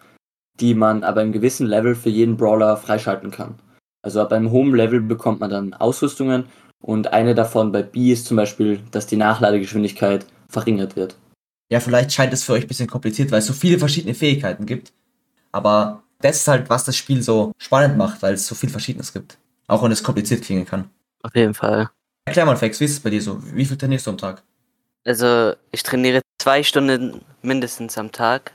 die 0.60 0.76
man 0.76 1.04
aber 1.04 1.22
im 1.22 1.32
gewissen 1.32 1.68
Level 1.68 1.96
für 1.96 2.10
jeden 2.10 2.38
Brawler 2.38 2.78
freischalten 2.78 3.32
kann. 3.32 3.56
Also 4.02 4.22
ab 4.22 4.32
einem 4.32 4.52
hohen 4.52 4.74
Level 4.76 5.02
bekommt 5.02 5.40
man 5.40 5.50
dann 5.50 5.74
Ausrüstungen 5.74 6.46
und 6.82 7.12
eine 7.14 7.36
davon 7.36 7.72
bei 7.72 7.84
B 7.84 8.12
ist 8.12 8.26
zum 8.26 8.38
Beispiel, 8.38 8.80
dass 8.92 9.08
die 9.08 9.18
Nachladegeschwindigkeit 9.18 10.26
verringert 10.50 10.96
wird. 10.96 11.18
Ja, 11.72 11.80
vielleicht 11.80 12.12
scheint 12.12 12.34
es 12.34 12.44
für 12.44 12.54
euch 12.54 12.64
ein 12.64 12.68
bisschen 12.68 12.90
kompliziert, 12.90 13.32
weil 13.32 13.40
es 13.40 13.46
so 13.46 13.54
viele 13.54 13.78
verschiedene 13.78 14.16
Fähigkeiten 14.16 14.66
gibt. 14.66 14.92
Aber 15.52 16.04
das 16.20 16.38
ist 16.38 16.48
halt, 16.48 16.70
was 16.70 16.84
das 16.84 16.98
Spiel 16.98 17.22
so 17.22 17.52
spannend 17.58 17.98
macht, 17.98 18.22
weil 18.22 18.34
es 18.34 18.48
so 18.48 18.56
viel 18.56 18.70
Verschiedenes 18.70 19.14
gibt. 19.14 19.38
Auch 19.68 19.84
wenn 19.84 19.92
es 19.92 20.04
kompliziert 20.04 20.44
klingen 20.44 20.66
kann. 20.66 20.90
Auf 21.22 21.36
jeden 21.36 21.54
Fall. 21.54 21.90
Erklär 22.26 22.46
mal, 22.46 22.58
Fex, 22.58 22.80
wie 22.80 22.86
ist 22.86 22.94
es 22.94 23.00
bei 23.00 23.10
dir 23.10 23.22
so? 23.22 23.42
Wie 23.54 23.66
viel 23.66 23.78
trainierst 23.78 24.08
du 24.08 24.12
am 24.12 24.18
Tag? 24.18 24.44
Also 25.06 25.54
ich 25.72 25.84
trainiere 25.84 26.22
zwei 26.40 26.64
Stunden 26.64 27.22
mindestens 27.42 27.98
am 27.98 28.12
Tag, 28.12 28.52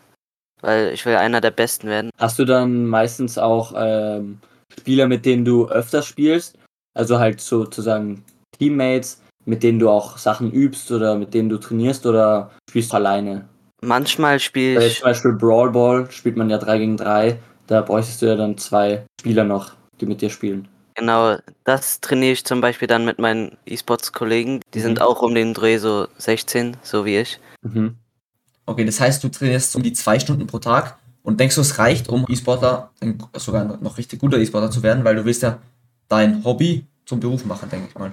weil 0.60 0.92
ich 0.92 1.06
will 1.06 1.16
einer 1.16 1.40
der 1.40 1.50
Besten 1.50 1.88
werden. 1.88 2.10
Hast 2.18 2.38
du 2.38 2.44
dann 2.44 2.86
meistens 2.86 3.38
auch 3.38 3.72
ähm, 3.76 4.40
Spieler, 4.78 5.08
mit 5.08 5.24
denen 5.24 5.44
du 5.44 5.68
öfter 5.68 6.02
spielst? 6.02 6.58
Also 6.94 7.18
halt 7.18 7.40
sozusagen 7.40 8.24
Teammates, 8.58 9.20
mit 9.44 9.62
denen 9.62 9.78
du 9.78 9.90
auch 9.90 10.18
Sachen 10.18 10.50
übst 10.52 10.90
oder 10.92 11.16
mit 11.16 11.34
denen 11.34 11.48
du 11.48 11.58
trainierst 11.58 12.06
oder 12.06 12.50
spielst 12.68 12.92
du 12.92 12.96
alleine? 12.96 13.48
Manchmal 13.82 14.40
spiele 14.40 14.80
Bei 14.80 14.86
ich, 14.86 14.98
zum 14.98 15.04
Beispiel 15.04 15.32
Brawl 15.32 15.70
Ball 15.72 16.10
spielt 16.10 16.36
man 16.36 16.48
ja 16.50 16.58
3 16.58 16.78
gegen 16.78 16.96
3. 16.96 17.38
Da 17.66 17.80
bräuchtest 17.82 18.22
du 18.22 18.26
ja 18.26 18.36
dann 18.36 18.56
zwei 18.58 19.04
Spieler 19.20 19.44
noch, 19.44 19.72
die 20.00 20.06
mit 20.06 20.20
dir 20.20 20.30
spielen. 20.30 20.68
genau, 20.96 21.36
das 21.64 22.00
trainiere 22.00 22.32
ich 22.32 22.44
zum 22.44 22.60
Beispiel 22.60 22.86
dann 22.88 23.04
mit 23.04 23.18
meinen 23.18 23.56
E-Sports-Kollegen. 23.66 24.60
Die 24.74 24.80
sind 24.80 24.98
Mhm. 24.98 25.02
auch 25.02 25.22
um 25.22 25.34
den 25.34 25.52
Dreh 25.54 25.78
so 25.78 26.06
16, 26.18 26.76
so 26.82 27.04
wie 27.04 27.18
ich. 27.18 27.40
Mhm. 27.62 27.96
Okay, 28.66 28.84
das 28.84 29.00
heißt, 29.00 29.22
du 29.24 29.28
trainierst 29.28 29.74
um 29.76 29.82
die 29.82 29.92
zwei 29.92 30.18
Stunden 30.18 30.46
pro 30.46 30.58
Tag 30.58 30.96
und 31.22 31.40
denkst 31.40 31.54
du, 31.56 31.60
es 31.62 31.78
reicht, 31.78 32.08
um 32.08 32.24
E-Sportler, 32.28 32.90
sogar 33.36 33.64
noch 33.82 33.98
richtig 33.98 34.20
guter 34.20 34.38
E-Sportler 34.38 34.70
zu 34.70 34.82
werden, 34.82 35.04
weil 35.04 35.16
du 35.16 35.24
willst 35.24 35.42
ja 35.42 35.58
dein 36.08 36.42
Hobby 36.44 36.86
zum 37.06 37.20
Beruf 37.20 37.44
machen, 37.44 37.68
denke 37.70 37.88
ich 37.90 37.98
mal. 37.98 38.12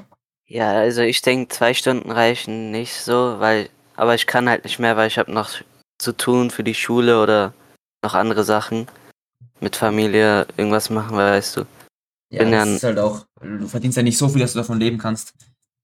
Ja, 0.52 0.74
also 0.74 1.02
ich 1.02 1.22
denke, 1.22 1.48
zwei 1.48 1.74
Stunden 1.74 2.12
reichen 2.12 2.72
nicht 2.72 2.94
so, 2.94 3.36
weil, 3.40 3.70
aber 3.96 4.16
ich 4.16 4.28
kann 4.28 4.50
halt 4.50 4.66
nicht 4.66 4.80
mehr, 4.80 4.98
weil 4.98 5.08
ich 5.08 5.18
habe 5.18 5.32
noch 5.32 5.50
zu 5.98 6.12
tun 6.12 6.52
für 6.52 6.66
die 6.66 6.74
Schule 6.74 7.24
oder 7.24 7.54
noch 8.04 8.16
andere 8.16 8.44
Sachen. 8.44 8.88
Mit 9.62 9.78
Familie 9.78 10.46
irgendwas 10.58 10.90
machen, 10.90 11.16
weißt 11.16 11.56
du. 11.56 11.62
Ja, 12.32 12.40
Bin 12.44 12.52
das 12.52 12.68
ja- 12.68 12.76
ist 12.76 12.84
halt 12.84 13.00
auch, 13.00 13.26
du 13.42 13.66
verdienst 13.66 13.96
ja 13.96 14.04
nicht 14.04 14.18
so 14.18 14.28
viel, 14.28 14.42
dass 14.42 14.52
du 14.52 14.60
davon 14.60 14.78
leben 14.78 14.98
kannst. 14.98 15.34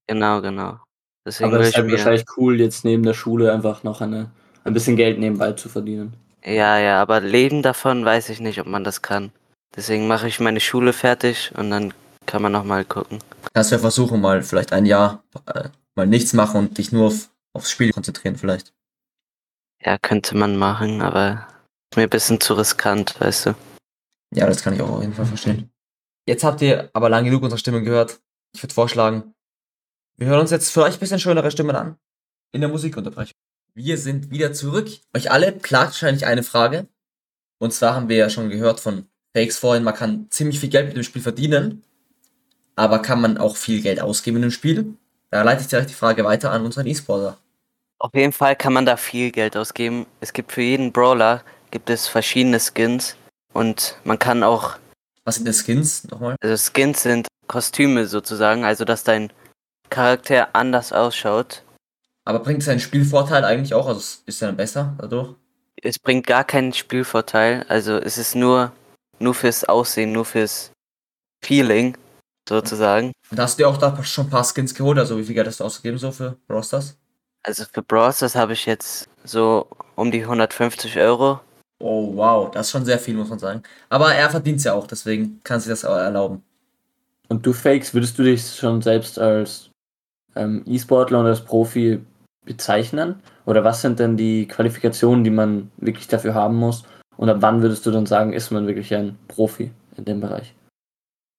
Genau, 0.06 0.42
genau. 0.42 0.78
Deswegen 1.24 1.48
Aber 1.50 1.60
es 1.62 1.68
ist 1.70 1.76
halt 1.76 1.90
wahrscheinlich 1.90 2.24
cool, 2.36 2.60
jetzt 2.60 2.84
neben 2.84 3.04
der 3.04 3.14
Schule 3.14 3.50
einfach 3.50 3.84
noch 3.84 4.02
eine, 4.02 4.30
ein 4.64 4.74
bisschen 4.74 4.96
Geld 4.96 5.18
nebenbei 5.18 5.52
zu 5.52 5.70
verdienen. 5.70 6.12
Ja, 6.44 6.78
ja, 6.78 7.00
aber 7.00 7.20
leben 7.20 7.62
davon 7.62 8.04
weiß 8.04 8.28
ich 8.28 8.40
nicht, 8.40 8.60
ob 8.60 8.66
man 8.66 8.84
das 8.84 9.00
kann. 9.00 9.32
Deswegen 9.74 10.06
mache 10.08 10.28
ich 10.28 10.40
meine 10.40 10.60
Schule 10.60 10.92
fertig 10.92 11.52
und 11.56 11.70
dann 11.70 11.94
kann 12.26 12.42
man 12.42 12.52
nochmal 12.52 12.84
gucken. 12.84 13.20
Kannst 13.58 13.72
du 13.72 13.74
ja 13.74 13.80
versuchen, 13.80 14.20
mal 14.20 14.44
vielleicht 14.44 14.72
ein 14.72 14.86
Jahr 14.86 15.24
äh, 15.46 15.70
mal 15.96 16.06
nichts 16.06 16.32
machen 16.32 16.58
und 16.58 16.78
dich 16.78 16.92
nur 16.92 17.08
auf, 17.08 17.28
aufs 17.52 17.72
Spiel 17.72 17.92
konzentrieren 17.92 18.36
vielleicht. 18.36 18.72
Ja, 19.82 19.98
könnte 19.98 20.36
man 20.36 20.56
machen, 20.56 21.02
aber 21.02 21.48
ist 21.90 21.96
mir 21.96 22.04
ein 22.04 22.08
bisschen 22.08 22.40
zu 22.40 22.54
riskant, 22.54 23.20
weißt 23.20 23.46
du. 23.46 23.54
Ja, 24.32 24.46
das 24.46 24.62
kann 24.62 24.74
ich 24.74 24.80
auch 24.80 24.90
auf 24.90 25.00
jeden 25.00 25.12
Fall 25.12 25.26
verstehen. 25.26 25.72
Jetzt 26.24 26.44
habt 26.44 26.62
ihr 26.62 26.88
aber 26.92 27.08
lang 27.08 27.24
genug 27.24 27.42
unsere 27.42 27.58
Stimmen 27.58 27.82
gehört. 27.82 28.20
Ich 28.54 28.62
würde 28.62 28.74
vorschlagen, 28.74 29.34
wir 30.18 30.28
hören 30.28 30.42
uns 30.42 30.52
jetzt 30.52 30.70
vielleicht 30.70 30.98
ein 30.98 31.00
bisschen 31.00 31.18
schönere 31.18 31.50
Stimmen 31.50 31.74
an. 31.74 31.96
In 32.52 32.60
der 32.60 32.70
Musikunterbrechung. 32.70 33.34
Wir 33.74 33.98
sind 33.98 34.30
wieder 34.30 34.52
zurück. 34.52 34.88
Euch 35.16 35.32
alle 35.32 35.50
plagt 35.50 35.94
wahrscheinlich 35.94 36.26
eine 36.26 36.44
Frage. 36.44 36.86
Und 37.60 37.72
zwar 37.72 37.96
haben 37.96 38.08
wir 38.08 38.18
ja 38.18 38.30
schon 38.30 38.50
gehört 38.50 38.78
von 38.78 39.08
Fakes 39.36 39.58
vorhin, 39.58 39.82
man 39.82 39.94
kann 39.94 40.30
ziemlich 40.30 40.60
viel 40.60 40.70
Geld 40.70 40.86
mit 40.86 40.96
dem 40.96 41.02
Spiel 41.02 41.22
verdienen. 41.22 41.82
Aber 42.78 43.00
kann 43.02 43.20
man 43.20 43.38
auch 43.38 43.56
viel 43.56 43.82
Geld 43.82 44.00
ausgeben 44.00 44.36
in 44.36 44.42
dem 44.42 44.50
Spiel? 44.52 44.94
Da 45.30 45.42
leite 45.42 45.62
ich 45.62 45.66
direkt 45.66 45.90
die 45.90 45.94
Frage 45.94 46.24
weiter 46.24 46.52
an 46.52 46.64
unseren 46.64 46.86
E-Sportler. 46.86 47.36
Auf 47.98 48.14
jeden 48.14 48.32
Fall 48.32 48.54
kann 48.54 48.72
man 48.72 48.86
da 48.86 48.96
viel 48.96 49.32
Geld 49.32 49.56
ausgeben. 49.56 50.06
Es 50.20 50.32
gibt 50.32 50.52
für 50.52 50.62
jeden 50.62 50.92
Brawler 50.92 51.42
gibt 51.72 51.90
es 51.90 52.06
verschiedene 52.06 52.60
Skins 52.60 53.16
und 53.52 53.96
man 54.04 54.20
kann 54.20 54.44
auch, 54.44 54.76
Was 55.24 55.34
sind 55.34 55.48
die 55.48 55.52
Skins 55.52 56.04
nochmal? 56.04 56.36
also 56.40 56.56
Skins 56.56 57.02
sind 57.02 57.26
Kostüme 57.48 58.06
sozusagen, 58.06 58.64
also 58.64 58.84
dass 58.84 59.02
dein 59.02 59.32
Charakter 59.90 60.54
anders 60.54 60.92
ausschaut. 60.92 61.64
Aber 62.24 62.38
bringt 62.38 62.62
es 62.62 62.68
einen 62.68 62.78
Spielvorteil 62.78 63.44
eigentlich 63.44 63.74
auch? 63.74 63.88
Also 63.88 64.20
ist 64.24 64.40
er 64.40 64.48
dann 64.48 64.56
besser 64.56 64.94
dadurch? 64.98 65.34
Es 65.82 65.98
bringt 65.98 66.28
gar 66.28 66.44
keinen 66.44 66.72
Spielvorteil, 66.72 67.66
also 67.68 67.96
es 67.96 68.18
ist 68.18 68.36
nur 68.36 68.70
nur 69.18 69.34
fürs 69.34 69.64
Aussehen, 69.64 70.12
nur 70.12 70.24
fürs 70.24 70.70
Feeling 71.44 71.96
sozusagen. 72.48 73.12
Und 73.30 73.38
hast 73.38 73.58
du 73.58 73.62
dir 73.62 73.68
auch 73.68 73.76
da 73.76 74.02
schon 74.02 74.26
ein 74.26 74.30
paar 74.30 74.44
Skins 74.44 74.74
geholt? 74.74 74.98
Also 74.98 75.18
wie 75.18 75.24
viel 75.24 75.34
Geld 75.34 75.46
hast 75.46 75.60
du 75.60 75.64
ausgegeben 75.64 75.98
so 75.98 76.10
für 76.10 76.36
Brawl 76.46 76.64
Stars? 76.64 76.96
Also 77.42 77.64
für 77.72 77.82
Brawl 77.82 78.12
Stars 78.12 78.34
habe 78.34 78.54
ich 78.54 78.66
jetzt 78.66 79.08
so 79.24 79.68
um 79.94 80.10
die 80.10 80.22
150 80.22 80.98
Euro. 80.98 81.40
Oh 81.80 82.16
wow, 82.16 82.50
das 82.50 82.66
ist 82.66 82.72
schon 82.72 82.84
sehr 82.84 82.98
viel, 82.98 83.14
muss 83.14 83.28
man 83.28 83.38
sagen. 83.38 83.62
Aber 83.88 84.12
er 84.12 84.28
verdient 84.30 84.58
es 84.58 84.64
ja 84.64 84.74
auch, 84.74 84.86
deswegen 84.86 85.40
kann 85.44 85.60
sich 85.60 85.70
das 85.70 85.84
auch 85.84 85.96
erlauben. 85.96 86.42
Und 87.28 87.46
du 87.46 87.52
Fakes, 87.52 87.94
würdest 87.94 88.18
du 88.18 88.24
dich 88.24 88.44
schon 88.54 88.82
selbst 88.82 89.18
als 89.18 89.70
ähm, 90.34 90.64
E-Sportler 90.66 91.20
und 91.20 91.26
als 91.26 91.44
Profi 91.44 92.00
bezeichnen? 92.44 93.20
Oder 93.44 93.62
was 93.62 93.82
sind 93.82 93.98
denn 93.98 94.16
die 94.16 94.48
Qualifikationen, 94.48 95.22
die 95.22 95.30
man 95.30 95.70
wirklich 95.76 96.08
dafür 96.08 96.34
haben 96.34 96.56
muss? 96.56 96.84
Und 97.16 97.28
ab 97.28 97.38
wann 97.40 97.62
würdest 97.62 97.84
du 97.86 97.90
dann 97.90 98.06
sagen, 98.06 98.32
ist 98.32 98.50
man 98.50 98.66
wirklich 98.66 98.94
ein 98.94 99.18
Profi 99.28 99.70
in 99.96 100.04
dem 100.04 100.20
Bereich? 100.20 100.54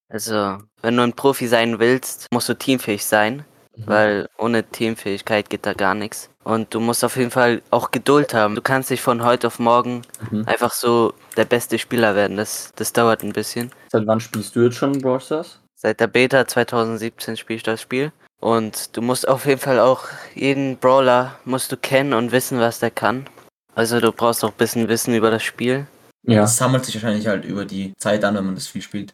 Also, 0.10 0.58
wenn 0.82 0.98
du 0.98 1.04
ein 1.04 1.13
Profi 1.13 1.48
sein 1.48 1.80
willst, 1.80 2.28
musst 2.34 2.50
du 2.50 2.56
teamfähig 2.56 3.06
sein, 3.06 3.46
weil 3.86 4.28
ohne 4.38 4.63
Teamfähigkeit 4.63 5.50
geht 5.50 5.66
da 5.66 5.74
gar 5.74 5.94
nichts. 5.94 6.30
Und 6.44 6.74
du 6.74 6.80
musst 6.80 7.04
auf 7.06 7.16
jeden 7.16 7.30
Fall 7.32 7.62
auch 7.70 7.92
Geduld 7.92 8.34
haben. 8.34 8.56
Du 8.56 8.62
kannst 8.62 8.89
nicht 8.89 9.01
von 9.04 9.24
heute 9.24 9.48
auf 9.48 9.60
morgen 9.60 10.01
Mhm. 10.32 10.46
einfach 10.48 10.72
so 10.74 11.13
der 11.38 11.46
beste 11.46 11.78
Spieler 11.78 12.16
werden. 12.16 12.38
Das, 12.38 12.72
das 12.75 12.92
dauert 12.92 13.24
ein 13.24 13.34
bisschen. 13.34 13.72
Seit 13.92 14.08
wann 14.08 14.20
spielst 14.20 14.56
du 14.56 14.62
jetzt 14.62 14.78
schon 14.78 15.00
Brawl 15.00 15.22
Stars? 15.22 15.60
Seit 15.75 16.00
der 16.00 16.08
Beta 16.08 16.46
2017 16.48 17.38
spiele 17.38 17.58
ich 17.58 17.63
das 17.63 17.80
Spiel. 17.82 18.12
Und 18.42 18.96
du 18.98 19.01
musst 19.01 19.28
auf 19.28 19.46
jeden 19.46 19.60
Fall 19.62 19.80
auch 19.80 20.06
jeden 20.34 20.78
Brawler 20.78 21.36
musst 21.46 21.72
du 21.72 21.78
kennen 21.78 22.13
und 22.13 22.32
wissen, 22.32 22.60
was 22.60 22.80
der 22.80 22.89
kann. 22.92 23.28
Also 23.75 24.00
du 24.00 24.12
brauchst 24.12 24.44
auch 24.44 24.50
ein 24.51 24.58
bisschen 24.58 24.88
Wissen 24.88 25.13
über 25.13 25.30
das 25.30 25.44
Spiel. 25.44 25.86
Ja. 26.24 26.42
Das 26.42 26.58
sammelt 26.58 26.84
sich 26.86 26.96
wahrscheinlich 26.96 27.28
halt 27.28 27.46
über 27.46 27.63
die 27.66 27.94
Zeit 27.98 28.24
an, 28.25 28.36
wenn 28.36 28.46
man 28.46 28.56
das 28.56 28.68
viel 28.68 28.82
spielt. 28.82 29.13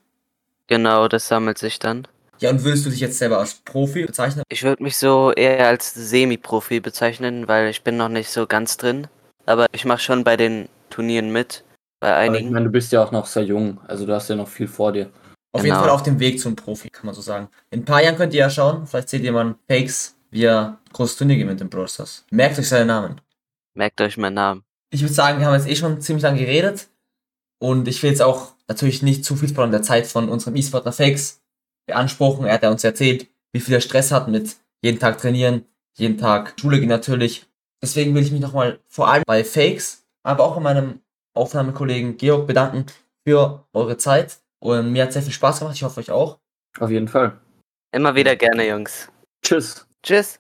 Genau, 0.68 1.08
das 1.08 1.28
sammelt 1.28 1.58
sich 1.58 1.80
dann. 1.80 2.08
Ja, 2.40 2.50
und 2.50 2.64
würdest 2.64 2.86
du 2.86 2.90
dich 2.90 3.00
jetzt 3.00 3.18
selber 3.18 3.40
als 3.40 3.54
Profi 3.54 4.06
bezeichnen? 4.06 4.44
Ich 4.50 4.64
würde 4.64 4.84
mich 4.84 4.98
so 4.98 5.32
eher 5.32 5.68
als 5.68 5.94
Semi-Profi 5.94 6.80
bezeichnen, 6.82 7.48
weil 7.48 7.70
ich 7.70 7.84
bin 7.84 7.96
noch 7.98 8.10
nicht 8.10 8.30
so 8.30 8.46
ganz 8.46 8.78
drin. 8.78 9.08
Aber 9.46 9.68
ich 9.72 9.86
mache 9.86 10.00
schon 10.00 10.24
bei 10.24 10.36
den 10.36 10.68
Turnieren 10.90 11.32
mit. 11.32 11.64
Bei 12.02 12.12
Aber 12.14 12.24
ich 12.26 12.30
einigen. 12.32 12.52
meine, 12.52 12.66
du 12.66 12.72
bist 12.72 12.92
ja 12.92 13.04
auch 13.04 13.12
noch 13.12 13.26
sehr 13.26 13.44
jung, 13.44 13.80
also 13.88 14.06
du 14.06 14.14
hast 14.14 14.30
ja 14.30 14.36
noch 14.36 14.48
viel 14.50 14.68
vor 14.68 14.92
dir. 14.92 15.10
Auf 15.54 15.62
jeden 15.64 15.74
Genau. 15.74 15.80
Fall 15.86 15.90
auf 15.92 16.04
dem 16.04 16.20
Weg 16.20 16.40
zum 16.42 16.56
Profi, 16.56 16.90
kann 16.90 17.06
man 17.06 17.16
so 17.16 17.22
sagen. 17.22 17.48
In 17.72 17.82
ein 17.82 17.86
paar 17.86 18.04
Jahren 18.04 18.18
könnt 18.18 18.34
ihr 18.34 18.42
ja 18.42 18.50
schauen, 18.50 18.86
vielleicht 18.86 19.08
seht 19.10 19.24
ihr 19.24 19.32
mal 19.32 19.56
Fakes, 19.70 20.16
wie 20.30 20.44
er 20.44 20.78
großes 20.92 21.16
Turnier 21.18 21.38
gewinnt 21.38 21.62
im 21.62 21.70
Brawl 21.70 21.88
Stars. 21.88 22.26
Merkt 22.32 22.60
euch 22.60 22.68
seinen 22.68 22.88
Namen. 22.88 23.22
Merkt 23.76 24.02
euch 24.02 24.18
meinen 24.18 24.34
Namen. 24.34 24.64
Ich 24.90 25.02
würde 25.02 25.14
sagen, 25.14 25.40
wir 25.40 25.46
haben 25.46 25.54
jetzt 25.54 25.68
eh 25.70 25.76
schon 25.76 26.02
ziemlich 26.02 26.24
lange 26.24 26.40
geredet. 26.40 26.88
Und 27.60 27.88
ich 27.88 28.04
will 28.04 28.10
jetzt 28.10 28.22
auch 28.22 28.55
natürlich 28.68 29.02
nicht 29.02 29.26
zu 29.26 29.36
viel 29.36 29.54
von 29.54 29.72
der 29.72 29.82
Zeit 29.82 30.08
von 30.08 30.30
unserem 30.30 30.56
E-Sportler 30.56 30.92
Fakes 30.92 31.42
beanspruchen. 31.88 32.46
Er 32.46 32.56
hat 32.56 32.64
ja 32.64 32.72
uns 32.72 32.84
erzählt, 32.84 33.28
wie 33.54 33.60
viel 33.60 33.76
er 33.76 33.82
Stress 33.82 34.12
hat 34.12 34.28
mit 34.28 34.58
jeden 34.82 35.00
Tag 35.00 35.18
trainieren, 35.18 35.66
jeden 35.94 36.18
Tag 36.18 36.54
Schule 36.60 36.80
gehen 36.80 36.90
natürlich. 36.90 37.46
Deswegen 37.82 38.16
will 38.16 38.24
ich 38.24 38.32
mich 38.32 38.42
nochmal 38.42 38.80
vor 38.88 39.10
allem 39.10 39.24
bei 39.26 39.44
Fakes, 39.44 40.06
aber 40.24 40.44
auch 40.44 40.56
bei 40.56 40.62
meinem 40.62 41.02
Aufnahmekollegen 41.34 42.18
Georg 42.18 42.48
bedanken 42.48 42.86
für 43.28 43.66
eure 43.74 43.98
Zeit. 43.98 44.40
Und 44.60 44.92
mir 44.92 45.04
hat 45.04 45.14
sehr 45.14 45.22
viel 45.22 45.34
Spaß 45.34 45.60
gemacht. 45.60 45.76
Ich 45.76 45.84
hoffe 45.84 46.00
euch 46.00 46.12
auch. 46.12 46.40
Auf 46.80 46.90
jeden 46.90 47.08
Fall. 47.08 47.40
Immer 47.92 48.16
wieder 48.16 48.36
gerne, 48.36 48.68
Jungs. 48.68 49.10
Tschüss. 49.44 49.88
Tschüss. 50.04 50.40